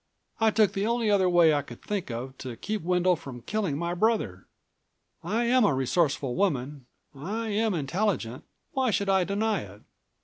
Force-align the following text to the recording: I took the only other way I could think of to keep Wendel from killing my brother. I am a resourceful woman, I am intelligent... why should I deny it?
I 0.39 0.49
took 0.49 0.73
the 0.73 0.87
only 0.87 1.11
other 1.11 1.29
way 1.29 1.53
I 1.53 1.61
could 1.61 1.83
think 1.83 2.09
of 2.09 2.35
to 2.39 2.55
keep 2.55 2.81
Wendel 2.81 3.15
from 3.15 3.41
killing 3.43 3.77
my 3.77 3.93
brother. 3.93 4.47
I 5.23 5.43
am 5.45 5.63
a 5.63 5.75
resourceful 5.75 6.35
woman, 6.35 6.87
I 7.13 7.49
am 7.49 7.75
intelligent... 7.75 8.43
why 8.71 8.89
should 8.89 9.09
I 9.09 9.23
deny 9.25 9.61
it? 9.61 9.81